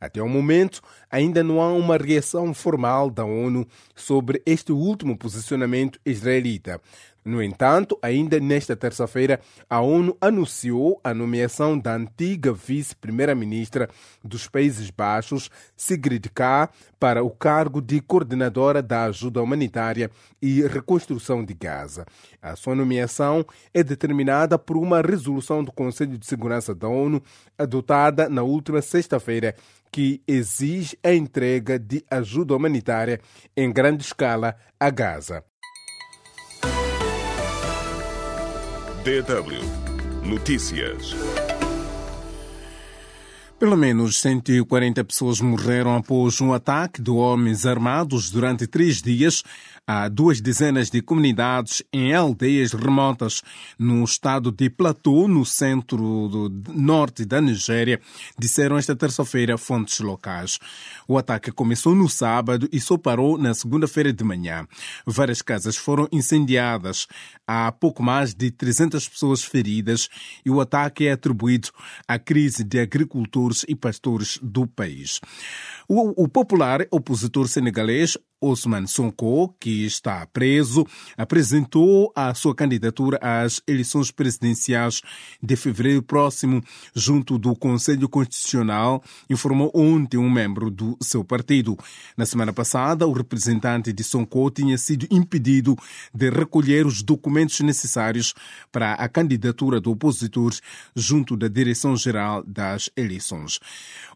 Até 0.00 0.22
o 0.22 0.28
momento, 0.28 0.82
ainda 1.10 1.44
não 1.44 1.62
há 1.62 1.72
uma 1.72 1.96
reação 1.96 2.52
formal 2.52 3.08
da 3.08 3.24
ONU 3.24 3.66
sobre 3.94 4.42
este 4.44 4.72
último 4.72 5.16
posicionamento 5.16 6.00
israelita. 6.04 6.80
No 7.24 7.42
entanto, 7.42 7.98
ainda 8.00 8.40
nesta 8.40 8.74
terça-feira, 8.74 9.40
a 9.68 9.80
ONU 9.80 10.16
anunciou 10.20 10.98
a 11.04 11.12
nomeação 11.12 11.78
da 11.78 11.94
antiga 11.94 12.52
vice-primeira-ministra 12.52 13.90
dos 14.24 14.48
Países 14.48 14.90
Baixos, 14.90 15.50
Sigrid 15.76 16.28
K., 16.34 16.70
para 16.98 17.22
o 17.22 17.30
cargo 17.30 17.80
de 17.80 18.00
coordenadora 18.00 18.82
da 18.82 19.04
ajuda 19.04 19.42
humanitária 19.42 20.10
e 20.40 20.62
reconstrução 20.62 21.44
de 21.44 21.54
Gaza. 21.54 22.06
A 22.40 22.56
sua 22.56 22.74
nomeação 22.74 23.44
é 23.72 23.82
determinada 23.82 24.58
por 24.58 24.76
uma 24.76 25.00
resolução 25.00 25.62
do 25.62 25.72
Conselho 25.72 26.16
de 26.16 26.26
Segurança 26.26 26.74
da 26.74 26.88
ONU 26.88 27.22
adotada 27.58 28.28
na 28.28 28.42
última 28.42 28.80
sexta-feira 28.80 29.54
que 29.92 30.22
exige 30.26 30.96
a 31.02 31.12
entrega 31.12 31.78
de 31.78 32.04
ajuda 32.10 32.54
humanitária 32.54 33.20
em 33.56 33.72
grande 33.72 34.04
escala 34.04 34.56
a 34.78 34.88
Gaza. 34.88 35.44
DW 39.10 39.58
Notícias. 40.22 41.16
Pelo 43.58 43.76
menos 43.76 44.20
140 44.20 45.02
pessoas 45.02 45.40
morreram 45.40 45.96
após 45.96 46.40
um 46.40 46.52
ataque 46.52 47.02
de 47.02 47.10
homens 47.10 47.66
armados 47.66 48.30
durante 48.30 48.68
três 48.68 49.02
dias 49.02 49.42
a 49.92 50.08
duas 50.08 50.40
dezenas 50.40 50.88
de 50.88 51.02
comunidades 51.02 51.82
em 51.92 52.14
aldeias 52.14 52.72
remotas 52.72 53.42
no 53.76 54.04
estado 54.04 54.52
de 54.52 54.70
Plateau, 54.70 55.26
no 55.26 55.44
centro 55.44 56.28
do 56.28 56.72
norte 56.72 57.24
da 57.24 57.40
Nigéria, 57.40 58.00
disseram 58.38 58.78
esta 58.78 58.94
terça-feira 58.94 59.58
fontes 59.58 59.98
locais. 59.98 60.60
O 61.08 61.18
ataque 61.18 61.50
começou 61.50 61.92
no 61.92 62.08
sábado 62.08 62.68
e 62.70 62.80
só 62.80 62.96
parou 62.96 63.36
na 63.36 63.52
segunda-feira 63.52 64.12
de 64.12 64.22
manhã. 64.22 64.64
Várias 65.04 65.42
casas 65.42 65.76
foram 65.76 66.06
incendiadas. 66.12 67.08
Há 67.44 67.72
pouco 67.72 68.00
mais 68.00 68.32
de 68.32 68.52
300 68.52 69.08
pessoas 69.08 69.42
feridas 69.42 70.08
e 70.46 70.50
o 70.50 70.60
ataque 70.60 71.08
é 71.08 71.12
atribuído 71.12 71.70
à 72.06 72.16
crise 72.16 72.62
de 72.62 72.78
agricultores 72.78 73.64
e 73.66 73.74
pastores 73.74 74.38
do 74.40 74.68
país. 74.68 75.20
O, 75.88 76.22
o 76.22 76.28
popular 76.28 76.86
opositor 76.92 77.48
senegalês 77.48 78.16
Osman 78.40 78.86
Sonko, 78.86 79.54
que 79.60 79.84
está 79.84 80.26
preso, 80.26 80.86
apresentou 81.16 82.10
a 82.16 82.32
sua 82.32 82.54
candidatura 82.54 83.18
às 83.20 83.60
eleições 83.66 84.10
presidenciais 84.10 85.02
de 85.42 85.56
fevereiro 85.56 86.02
próximo 86.02 86.62
junto 86.94 87.38
do 87.38 87.54
Conselho 87.54 88.08
Constitucional, 88.08 89.02
informou 89.28 89.70
ontem 89.74 90.16
um 90.16 90.30
membro 90.30 90.70
do 90.70 90.96
seu 91.02 91.22
partido. 91.22 91.76
Na 92.16 92.24
semana 92.24 92.52
passada, 92.52 93.06
o 93.06 93.12
representante 93.12 93.92
de 93.92 94.02
Sonko 94.02 94.50
tinha 94.50 94.78
sido 94.78 95.06
impedido 95.10 95.76
de 96.14 96.30
recolher 96.30 96.86
os 96.86 97.02
documentos 97.02 97.60
necessários 97.60 98.34
para 98.72 98.94
a 98.94 99.08
candidatura 99.08 99.80
do 99.80 99.90
opositor 99.90 100.54
junto 100.96 101.36
da 101.36 101.48
Direção-Geral 101.48 102.42
das 102.46 102.88
Eleições. 102.96 103.60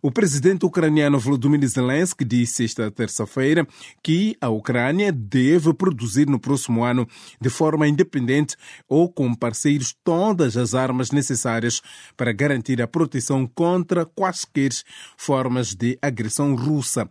O 0.00 0.10
presidente 0.10 0.64
ucraniano 0.64 1.18
Volodymyr 1.18 1.66
Zelensky 1.66 2.24
disse 2.24 2.64
esta 2.64 2.90
terça-feira 2.90 3.66
que 4.02 4.13
que 4.14 4.36
a 4.40 4.48
Ucrânia 4.48 5.10
deve 5.10 5.74
produzir 5.74 6.28
no 6.28 6.38
próximo 6.38 6.84
ano 6.84 7.04
de 7.40 7.50
forma 7.50 7.88
independente 7.88 8.56
ou 8.88 9.12
com 9.12 9.34
parceiros 9.34 9.92
todas 10.04 10.56
as 10.56 10.72
armas 10.72 11.10
necessárias 11.10 11.82
para 12.16 12.30
garantir 12.30 12.80
a 12.80 12.86
proteção 12.86 13.44
contra 13.44 14.06
quaisquer 14.06 14.70
formas 15.16 15.74
de 15.74 15.98
agressão 16.00 16.54
russa. 16.54 17.08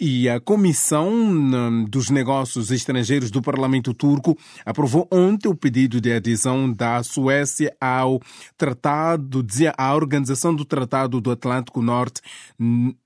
E 0.00 0.28
a 0.28 0.38
Comissão 0.38 1.10
hum, 1.10 1.84
dos 1.84 2.08
Negócios 2.08 2.70
Estrangeiros 2.70 3.32
do 3.32 3.42
Parlamento 3.42 3.92
Turco 3.92 4.38
aprovou 4.64 5.08
ontem 5.10 5.48
o 5.48 5.56
pedido 5.56 6.00
de 6.00 6.12
adesão 6.12 6.72
da 6.72 7.02
Suécia 7.02 7.74
ao 7.80 8.20
Tratado, 8.56 9.42
dizia 9.42 9.74
a 9.76 9.92
Organização 9.92 10.54
do 10.54 10.64
Tratado 10.64 11.20
do 11.20 11.32
Atlântico 11.32 11.82
Norte, 11.82 12.20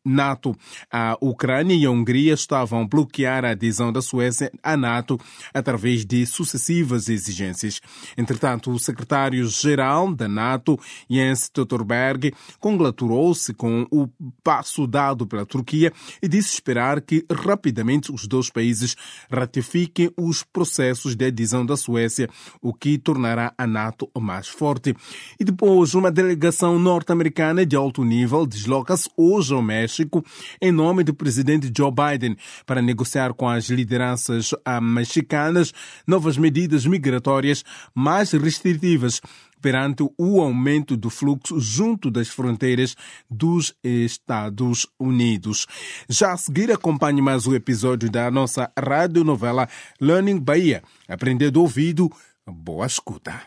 NATO. 0.05 0.55
A 0.93 1.17
Ucrânia 1.19 1.75
e 1.75 1.87
a 1.87 1.91
Hungria 1.91 2.35
estavam 2.35 2.83
a 2.83 2.87
bloquear 2.87 3.43
a 3.47 3.53
adesão 3.53 3.91
da 3.91 4.03
Suécia 4.03 4.53
à 4.63 4.77
NATO 4.77 5.19
através 5.55 6.05
de 6.05 6.27
sucessivas 6.27 7.09
exigências. 7.09 7.81
Entretanto, 8.19 8.71
o 8.71 8.79
secretário-geral 8.79 10.15
da 10.15 10.29
NATO, 10.29 10.79
Jens 11.09 11.45
Stoltenberg, 11.45 12.35
congratulou-se 12.61 13.55
com 13.55 13.87
o 13.91 14.09
passo 14.45 14.87
dado 14.87 15.27
pela 15.27 15.47
Turquia 15.47 15.91
e 16.21 16.29
disse 16.29 16.53
esperar 16.53 16.82
esperar 16.83 17.01
que 17.01 17.25
rapidamente 17.31 18.13
os 18.13 18.27
dois 18.27 18.51
países 18.51 18.97
ratifiquem 19.31 20.11
os 20.17 20.43
processos 20.43 21.15
de 21.15 21.27
adesão 21.27 21.65
da 21.65 21.77
Suécia, 21.77 22.29
o 22.61 22.75
que 22.75 22.99
tornará 22.99 23.55
a 23.57 23.67
NATO 23.67 24.11
mais 24.19 24.49
forte. 24.49 24.95
E 25.39 25.45
depois, 25.45 25.95
uma 25.95 26.11
delegação 26.11 26.79
norte-americana 26.79 27.65
de 27.65 27.77
alto 27.77 28.05
nível 28.05 28.47
desloca-se 28.47 29.09
hoje 29.17 29.55
ao 29.55 29.63
México 29.63 30.25
em 30.61 30.73
nome 30.73 31.05
do 31.05 31.15
presidente 31.15 31.73
Joe 31.77 31.93
Biden 31.93 32.37
para 32.67 32.83
negociar 32.83 33.33
com 33.33 33.49
as 33.49 33.69
lideranças 33.69 34.51
mexicanas 34.83 35.73
novas 36.07 36.37
medidas 36.37 36.85
migratórias 36.87 37.65
mais 37.95 38.33
restritivas 38.33 39.21
perante 39.63 40.03
o 40.19 40.41
aumento 40.41 40.97
do 40.97 41.09
fluxo 41.09 41.59
junto 41.61 42.11
das 42.11 42.29
fronteiras 42.29 42.97
dos 43.31 43.75
Estados 43.83 44.87
Unidos. 44.99 45.67
Já 46.09 46.33
a 46.33 46.37
seguir, 46.37 46.71
acompanhe 46.71 47.23
mais 47.23 47.47
um 47.47 47.55
episódio 47.55 48.11
da 48.11 48.31
nossa 48.31 48.71
radionovela 48.79 49.69
Learning 50.01 50.39
Bahia. 50.39 50.83
Aprender 51.09 51.51
do 51.51 51.63
ouvido, 51.63 52.11
boa 52.47 52.87
escuta. 52.87 53.43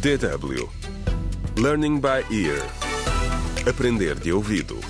DW 0.00 0.70
Learning 1.58 2.00
by 2.00 2.24
Ear 2.30 2.80
Aprender 3.68 4.18
de 4.18 4.32
ouvido. 4.32 4.80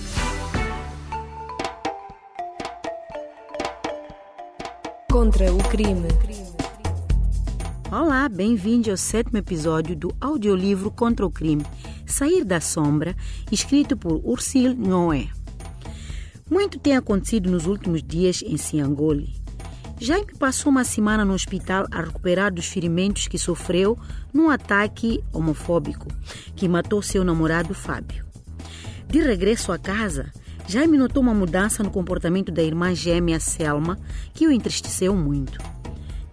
Contra 5.10 5.52
o 5.52 5.58
crime. 5.68 6.06
Olá, 7.92 8.28
bem-vindo 8.28 8.88
ao 8.88 8.96
sétimo 8.96 9.38
episódio 9.38 9.96
do 9.96 10.14
audiolivro 10.20 10.92
Contra 10.92 11.26
o 11.26 11.30
Crime, 11.30 11.66
Sair 12.06 12.44
da 12.44 12.60
Sombra, 12.60 13.16
escrito 13.50 13.96
por 13.96 14.20
Ursil 14.24 14.76
Noé. 14.76 15.26
Muito 16.48 16.78
tem 16.78 16.96
acontecido 16.96 17.50
nos 17.50 17.66
últimos 17.66 18.00
dias 18.00 18.44
em 18.46 18.56
Siangoli. 18.56 19.34
Jaime 19.98 20.32
passou 20.38 20.70
uma 20.70 20.84
semana 20.84 21.24
no 21.24 21.34
hospital 21.34 21.84
a 21.90 22.00
recuperar 22.00 22.54
dos 22.54 22.66
ferimentos 22.66 23.26
que 23.26 23.36
sofreu 23.36 23.98
num 24.32 24.50
ataque 24.50 25.20
homofóbico 25.32 26.06
que 26.54 26.68
matou 26.68 27.02
seu 27.02 27.24
namorado 27.24 27.74
Fábio. 27.74 28.24
De 29.08 29.20
regresso 29.20 29.72
a 29.72 29.78
casa, 29.78 30.32
Jaime 30.68 30.96
notou 30.96 31.20
uma 31.20 31.34
mudança 31.34 31.82
no 31.82 31.90
comportamento 31.90 32.52
da 32.52 32.62
irmã 32.62 32.94
gêmea 32.94 33.40
Selma 33.40 33.98
que 34.32 34.46
o 34.46 34.52
entristeceu 34.52 35.16
muito. 35.16 35.58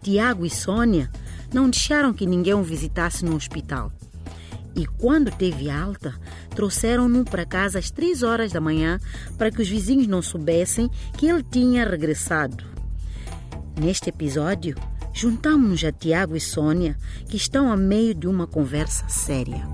Tiago 0.04 0.46
e 0.46 0.52
Sônia 0.52 1.10
não 1.54 1.70
deixaram 1.70 2.14
que 2.14 2.26
ninguém 2.26 2.54
o 2.54 2.64
visitasse 2.64 3.24
no 3.24 3.36
hospital. 3.36 3.92
E 4.76 4.86
quando 4.86 5.32
teve 5.32 5.70
alta, 5.70 6.14
trouxeram-no 6.52 7.26
para 7.26 7.46
casa 7.46 7.80
às 7.80 7.90
três 7.90 8.22
horas 8.22 8.52
da 8.52 8.62
manhã 8.62 9.00
para 9.38 9.50
que 9.50 9.62
os 9.62 9.68
vizinhos 9.68 10.08
não 10.08 10.22
soubessem 10.22 10.90
que 11.18 11.28
ele 11.28 11.44
tinha 11.44 11.88
regressado. 11.88 12.64
Neste 13.80 14.10
episódio, 14.10 14.76
juntamos-nos 15.14 15.84
a 15.84 15.92
Tiago 15.92 16.36
e 16.36 16.40
Sônia, 16.40 16.96
que 17.28 17.38
estão 17.38 17.72
a 17.72 17.78
meio 17.78 18.14
de 18.14 18.28
uma 18.28 18.46
conversa 18.46 19.08
séria. 19.10 19.68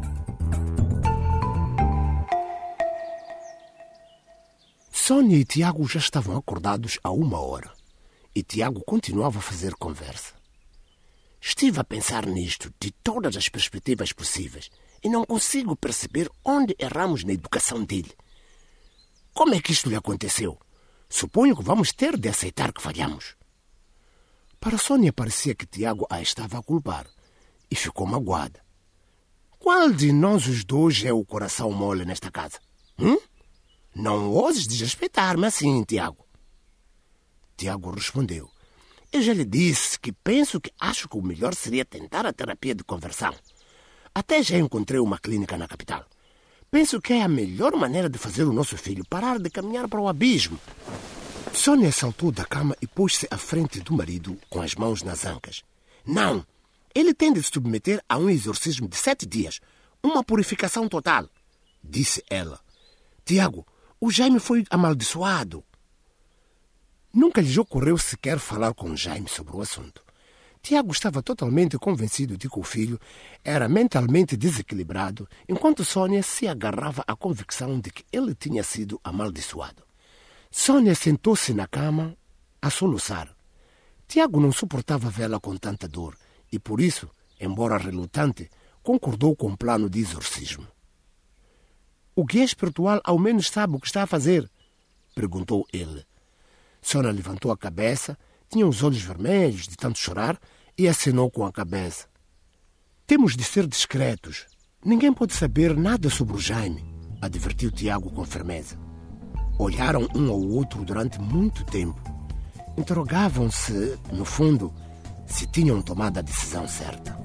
Sônia 4.90 5.38
e 5.38 5.44
Tiago 5.44 5.86
já 5.86 6.00
estavam 6.00 6.38
acordados 6.38 6.98
há 7.04 7.12
uma 7.12 7.40
hora 7.40 7.72
e 8.36 8.42
Tiago 8.42 8.82
continuava 8.86 9.40
a 9.40 9.42
fazer 9.42 9.74
conversa. 9.76 10.43
Estive 11.46 11.82
a 11.82 11.84
pensar 11.84 12.26
nisto 12.26 12.74
de 12.80 12.90
todas 12.90 13.36
as 13.36 13.50
perspectivas 13.50 14.14
possíveis 14.14 14.70
e 15.04 15.10
não 15.10 15.26
consigo 15.26 15.76
perceber 15.76 16.32
onde 16.42 16.74
erramos 16.80 17.26
na 17.26 17.34
educação 17.34 17.84
dele. 17.84 18.14
Como 19.34 19.54
é 19.54 19.60
que 19.60 19.74
isto 19.74 19.90
lhe 19.90 19.96
aconteceu? 19.98 20.58
Suponho 21.10 21.54
que 21.58 21.62
vamos 21.62 21.92
ter 21.92 22.18
de 22.18 22.30
aceitar 22.30 22.72
que 22.72 22.82
falhamos. 22.82 23.36
Para 24.58 24.78
Sônia 24.78 25.12
parecia 25.12 25.54
que 25.54 25.66
Tiago 25.66 26.08
a 26.10 26.22
estava 26.22 26.58
a 26.60 26.64
culpar 26.64 27.06
e 27.70 27.76
ficou 27.76 28.08
magoada. 28.08 28.64
Qual 29.60 29.92
de 29.92 30.14
nós 30.14 30.48
os 30.48 30.64
dois 30.64 31.04
é 31.04 31.12
o 31.12 31.26
coração 31.26 31.70
mole 31.74 32.06
nesta 32.06 32.32
casa? 32.32 32.62
Hum? 32.98 33.20
Não 33.94 34.32
ouses 34.32 34.66
desrespeitar-me 34.66 35.46
assim, 35.46 35.84
Tiago. 35.84 36.26
Tiago 37.58 37.92
respondeu. 37.92 38.53
Eu 39.14 39.22
já 39.22 39.32
lhe 39.32 39.46
disse 39.46 40.00
que 40.00 40.12
penso 40.12 40.60
que 40.60 40.72
acho 40.80 41.08
que 41.08 41.16
o 41.16 41.22
melhor 41.22 41.54
seria 41.54 41.86
tentar 41.86 42.26
a 42.26 42.34
terapia 42.34 42.74
de 42.74 42.84
conversão. 42.84 43.32
Até 44.14 44.42
já 44.42 44.58
encontrei 44.58 45.00
uma 45.00 45.20
clínica 45.20 45.56
na 45.56 45.68
capital. 45.68 46.04
Penso 46.72 47.00
que 47.00 47.14
é 47.14 47.22
a 47.22 47.28
melhor 47.28 47.76
maneira 47.76 48.10
de 48.10 48.18
fazer 48.18 48.44
o 48.44 48.52
nosso 48.52 48.76
filho 48.76 49.06
parar 49.08 49.38
de 49.38 49.52
caminhar 49.52 49.88
para 49.88 50.02
o 50.02 50.08
abismo. 50.08 50.60
Sônia 51.54 51.92
saltou 51.92 52.32
da 52.32 52.44
cama 52.44 52.76
e 52.82 52.88
pôs-se 52.88 53.28
à 53.30 53.38
frente 53.38 53.80
do 53.82 53.94
marido 53.94 54.36
com 54.50 54.64
as 54.64 54.74
mãos 54.74 55.04
nas 55.04 55.26
ancas. 55.26 55.62
Não! 56.04 56.44
Ele 56.96 57.14
tem 57.14 57.32
de 57.32 57.44
se 57.44 57.52
submeter 57.54 58.04
a 58.10 58.18
um 58.18 58.32
exorcismo 58.32 58.88
de 58.88 58.96
sete 58.96 59.28
dias. 59.28 59.60
Uma 60.02 60.24
purificação 60.24 60.90
total, 60.90 61.30
disse 61.84 62.24
ela. 62.28 62.60
Tiago, 63.24 63.64
o 64.02 64.10
Jaime 64.10 64.40
foi 64.40 64.66
amaldiçoado. 64.72 65.64
Nunca 67.14 67.42
lhes 67.42 67.58
ocorreu 67.60 67.96
sequer 67.96 68.40
falar 68.40 68.74
com 68.74 68.96
Jaime 68.96 69.30
sobre 69.30 69.56
o 69.56 69.62
assunto. 69.62 70.04
Tiago 70.64 70.92
estava 70.92 71.22
totalmente 71.22 71.78
convencido 71.78 72.36
de 72.36 72.50
que 72.50 72.58
o 72.58 72.64
filho 72.64 73.00
era 73.44 73.70
mentalmente 73.70 74.36
desequilibrado, 74.36 75.30
enquanto 75.48 75.86
Sônia 75.86 76.24
se 76.24 76.48
agarrava 76.48 77.04
à 77.06 77.16
convicção 77.16 77.80
de 77.80 77.92
que 77.92 78.04
ele 78.12 78.34
tinha 78.34 78.64
sido 78.64 79.00
amaldiçoado. 79.04 79.84
Sônia 80.50 80.96
sentou-se 80.96 81.54
na 81.54 81.68
cama 81.68 82.18
a 82.60 82.72
soluçar. 82.72 83.36
Tiago 84.08 84.40
não 84.40 84.52
suportava 84.52 85.10
vê-la 85.10 85.40
com 85.40 85.56
tanta 85.56 85.88
dor 85.88 86.18
e, 86.52 86.58
por 86.58 86.82
isso, 86.82 87.10
embora 87.40 87.78
relutante, 87.78 88.50
concordou 88.82 89.36
com 89.36 89.52
o 89.52 89.58
plano 89.58 89.88
de 89.88 90.00
exorcismo. 90.00 90.66
O 92.16 92.24
guia 92.26 92.44
espiritual 92.44 93.00
ao 93.04 93.20
menos 93.20 93.50
sabe 93.50 93.76
o 93.76 93.80
que 93.80 93.88
está 93.88 94.04
a 94.04 94.08
fazer? 94.08 94.50
perguntou 95.14 95.68
ele. 95.72 96.06
Sônia 96.88 97.12
levantou 97.12 97.52
a 97.52 97.58
cabeça, 97.58 98.18
tinha 98.50 98.68
os 98.68 98.84
olhos 98.84 99.02
vermelhos 99.02 99.68
de 99.68 99.76
tanto 99.76 99.98
chorar 99.98 100.40
e 100.78 100.88
acenou 100.88 101.30
com 101.30 101.46
a 101.46 101.52
cabeça. 101.52 102.08
Temos 103.06 103.36
de 103.36 103.44
ser 103.44 103.68
discretos. 103.68 104.46
Ninguém 104.84 105.14
pode 105.14 105.34
saber 105.34 105.76
nada 105.76 106.10
sobre 106.10 106.36
o 106.36 106.40
Jaime, 106.40 106.84
advertiu 107.22 107.72
Tiago 107.72 108.12
com 108.12 108.26
firmeza. 108.26 108.78
Olharam 109.58 110.08
um 110.16 110.30
ao 110.30 110.42
outro 110.42 110.84
durante 110.84 111.20
muito 111.20 111.64
tempo. 111.66 112.02
Interrogavam-se, 112.78 113.98
no 114.12 114.26
fundo, 114.26 114.74
se 115.26 115.46
tinham 115.48 115.82
tomado 115.82 116.18
a 116.18 116.22
decisão 116.22 116.68
certa. 116.68 117.18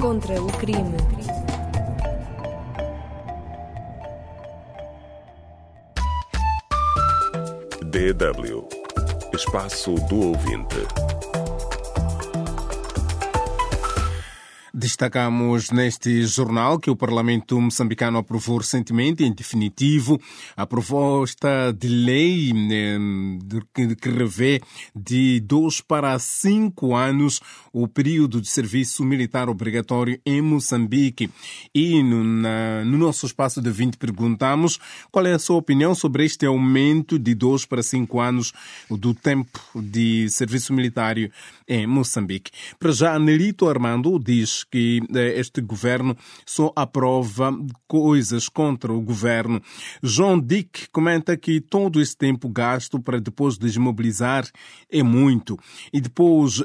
Contra 0.00 0.40
o 0.42 0.46
crime. 0.58 0.96
DW 8.02 8.66
Espaço 9.32 9.94
do 10.08 10.16
Ouvinte. 10.16 10.74
Destacamos 14.74 15.70
neste 15.70 16.26
jornal 16.26 16.80
que 16.80 16.90
o 16.90 16.96
Parlamento 16.96 17.60
moçambicano 17.60 18.18
aprovou 18.18 18.58
recentemente, 18.58 19.22
em 19.22 19.32
definitivo, 19.32 20.20
a 20.56 20.66
proposta 20.66 21.72
de 21.72 21.86
lei 21.86 22.52
que 23.72 24.08
revê 24.08 24.60
de 24.92 25.38
dois 25.38 25.80
para 25.80 26.18
cinco 26.18 26.96
anos 26.96 27.40
o 27.72 27.88
período 27.88 28.40
de 28.40 28.48
serviço 28.48 29.04
militar 29.04 29.48
obrigatório 29.48 30.20
em 30.26 30.40
Moçambique. 30.42 31.30
E 31.74 32.02
no, 32.02 32.22
na, 32.22 32.84
no 32.84 32.98
nosso 32.98 33.26
espaço 33.26 33.62
de 33.62 33.70
20 33.70 33.96
perguntamos 33.96 34.78
qual 35.10 35.26
é 35.26 35.32
a 35.32 35.38
sua 35.38 35.56
opinião 35.56 35.94
sobre 35.94 36.24
este 36.24 36.44
aumento 36.46 37.18
de 37.18 37.34
dois 37.34 37.64
para 37.64 37.82
cinco 37.82 38.20
anos 38.20 38.52
do 38.90 39.14
tempo 39.14 39.60
de 39.74 40.28
serviço 40.28 40.72
militar 40.72 41.16
em 41.68 41.86
Moçambique. 41.86 42.50
Para 42.78 42.92
já, 42.92 43.18
Nelito 43.18 43.68
Armando 43.68 44.18
diz 44.18 44.64
que 44.64 45.00
eh, 45.14 45.38
este 45.38 45.60
governo 45.60 46.16
só 46.44 46.72
aprova 46.76 47.56
coisas 47.86 48.48
contra 48.48 48.92
o 48.92 49.00
governo. 49.00 49.62
João 50.02 50.38
Dick 50.38 50.88
comenta 50.90 51.36
que 51.36 51.60
todo 51.60 52.00
esse 52.00 52.16
tempo 52.16 52.48
gasto 52.48 53.00
para 53.00 53.20
depois 53.20 53.56
desmobilizar 53.56 54.46
é 54.90 55.02
muito. 55.02 55.58
E 55.92 56.00
depois 56.00 56.62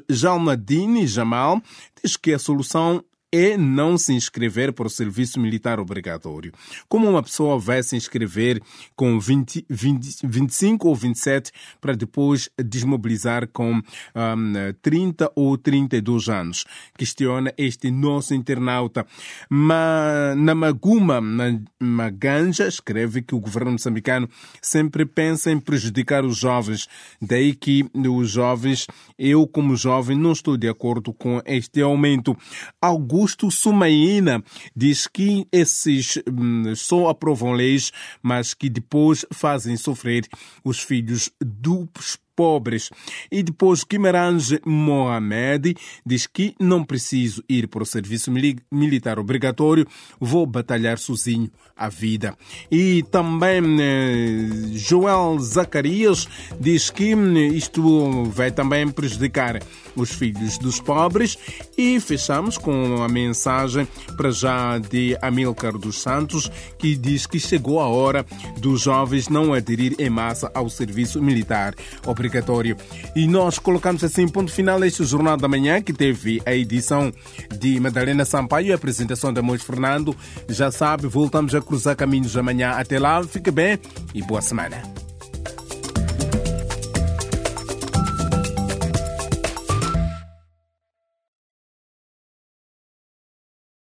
Jalmadini 0.98 1.08
Jamal 1.08 1.62
diz 2.02 2.18
que 2.18 2.34
a 2.34 2.40
solução 2.40 3.04
é 3.32 3.58
não 3.58 3.98
se 3.98 4.14
inscrever 4.14 4.72
para 4.72 4.88
o 4.88 4.90
serviço 4.90 5.40
militar 5.40 5.80
obrigatório. 5.80 6.54
Como 6.88 7.10
uma 7.10 7.22
pessoa 7.22 7.60
vai 7.60 7.84
se 7.84 7.96
inscrever 7.96 8.62
com 8.96 9.20
20, 9.20 9.66
20, 9.70 10.26
25 10.26 10.88
ou 10.88 10.96
27 10.96 11.52
para 11.82 11.94
depois 11.94 12.50
desmobilizar 12.58 13.48
com 13.50 13.74
um, 13.76 14.54
30 14.82 15.32
ou 15.36 15.58
32 15.58 16.30
anos? 16.30 16.66
Questiona 16.98 17.54
este 17.58 17.92
nosso 17.92 18.34
internauta. 18.34 19.06
Ma, 19.50 20.34
na 20.36 20.56
Maguma 20.56 21.20
na 21.20 21.60
Maganja 21.80 22.68
escreve 22.68 23.22
que 23.22 23.36
o 23.36 23.40
governo 23.40 23.72
moçambicano 23.72 24.30
sempre 24.62 25.06
pensa 25.06 25.52
em 25.52 25.60
prejudicar 25.60 26.24
os 26.24 26.38
jovens. 26.38 26.88
Daí 27.22 27.54
que 27.54 27.86
os 27.94 28.30
jovens, 28.30 28.88
eu 29.18 29.46
como 29.46 29.76
jovem, 29.76 30.18
não 30.18 30.32
estou 30.32 30.56
de 30.56 30.70
acordo 30.70 31.14
com 31.14 31.42
este 31.46 31.82
aumento. 31.82 32.38
Alguns 32.82 33.17
Augusto 33.18 33.50
Sumaína 33.50 34.44
diz 34.76 35.08
que 35.08 35.48
esses 35.52 36.22
hum, 36.32 36.76
só 36.76 37.10
aprovam 37.10 37.52
leis, 37.52 37.92
mas 38.22 38.54
que 38.54 38.70
depois 38.70 39.26
fazem 39.34 39.76
sofrer 39.76 40.28
os 40.64 40.80
filhos 40.80 41.32
dos 41.42 42.20
pobres. 42.38 42.92
E 43.32 43.42
depois 43.42 43.84
Guimarães 43.84 44.52
Mohamed 44.64 45.76
diz 46.06 46.28
que 46.28 46.56
não 46.60 46.84
preciso 46.84 47.44
ir 47.50 47.68
para 47.68 47.82
o 47.82 47.86
serviço 47.86 48.32
militar 48.72 49.18
obrigatório, 49.18 49.88
vou 50.20 50.46
batalhar 50.46 51.00
sozinho 51.00 51.50
a 51.76 51.90
vida. 51.90 52.38
E 52.72 53.04
também 53.12 53.62
eh, 53.82 54.50
Joel 54.74 55.40
Zacarias 55.40 56.28
diz 56.60 56.92
que 56.92 57.16
hum, 57.16 57.36
isto 57.38 58.26
vai 58.26 58.52
também 58.52 58.88
prejudicar 58.88 59.60
os 59.96 60.12
filhos 60.12 60.60
dos 60.60 60.80
pobres. 60.80 61.38
E 61.76 62.00
fechamos 62.00 62.58
com 62.58 63.02
a 63.02 63.08
mensagem 63.08 63.88
para 64.16 64.30
já 64.30 64.78
de 64.78 65.18
Amilcar 65.22 65.78
dos 65.78 66.02
Santos, 66.02 66.52
que 66.78 66.96
diz 66.96 67.26
que 67.26 67.40
chegou 67.40 67.80
a 67.80 67.88
hora 67.88 68.24
dos 68.60 68.82
jovens 68.82 69.28
não 69.28 69.54
aderir 69.54 69.96
em 69.98 70.10
massa 70.10 70.52
ao 70.54 70.70
serviço 70.70 71.22
militar 71.22 71.74
obrigatório 72.06 72.27
obrigatório. 72.28 72.78
E 73.16 73.28
nós 73.28 73.58
colocamos 73.58 74.04
assim 74.04 74.28
ponto 74.28 74.52
final 74.52 74.84
este 74.84 75.04
Jornal 75.04 75.38
da 75.38 75.48
Manhã, 75.48 75.82
que 75.82 75.94
teve 75.94 76.42
a 76.46 76.54
edição 76.54 77.12
de 77.58 77.80
Madalena 77.80 78.26
Sampaio 78.26 78.68
e 78.68 78.72
a 78.72 78.76
apresentação 78.76 79.34
de 79.34 79.42
Mois 79.42 79.64
Fernando. 79.64 80.16
Já 80.50 80.70
sabe, 80.70 81.08
voltamos 81.08 81.56
a 81.56 81.62
cruzar 81.62 81.96
caminhos 81.96 82.36
amanhã. 82.38 82.72
Até 82.72 83.00
lá, 83.00 83.24
fique 83.24 83.50
bem 83.50 83.80
e 84.14 84.22
boa 84.22 84.42
semana. 84.42 85.07